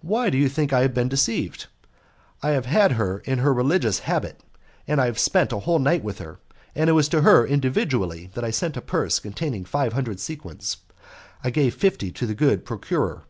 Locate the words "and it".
6.76-6.92